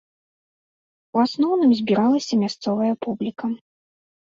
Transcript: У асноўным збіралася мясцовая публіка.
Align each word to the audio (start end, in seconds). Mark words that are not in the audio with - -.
У 1.17 1.21
асноўным 1.25 1.71
збіралася 1.81 2.41
мясцовая 2.43 2.91
публіка. 3.07 3.55